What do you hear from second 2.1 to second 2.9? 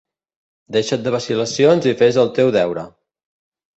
el teu deure!